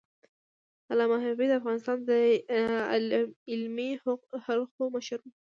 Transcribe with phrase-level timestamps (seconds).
[0.91, 2.11] علامه حبيبي د افغانستان د
[3.51, 3.91] علمي
[4.75, 5.25] حلقو مشر و.